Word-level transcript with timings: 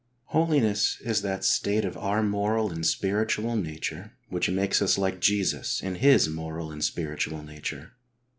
H 0.31 0.35
oliness 0.35 0.99
is 1.01 1.21
that 1.21 1.45
state 1.45 1.85
of 1.85 1.95
our 1.95 2.23
moral 2.23 2.71
and 2.71 2.83
spiritual 2.83 3.55
nature 3.55 4.13
which 4.29 4.49
makes 4.49 4.81
us 4.81 4.97
like 4.97 5.19
Jesus 5.21 5.79
in 5.79 5.93
His 5.93 6.27
moral 6.27 6.71
and 6.71 6.83
spiritual 6.83 7.43
nature. 7.43 7.91